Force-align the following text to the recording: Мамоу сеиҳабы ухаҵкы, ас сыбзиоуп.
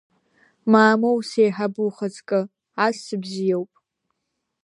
Мамоу 0.71 1.19
сеиҳабы 1.29 1.81
ухаҵкы, 1.87 2.39
ас 2.85 2.95
сыбзиоуп. 3.05 3.71